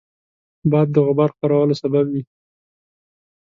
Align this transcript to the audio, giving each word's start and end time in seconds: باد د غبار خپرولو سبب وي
باد 0.71 0.87
د 0.93 0.97
غبار 1.07 1.29
خپرولو 1.35 1.75
سبب 1.81 2.05
وي 2.13 2.23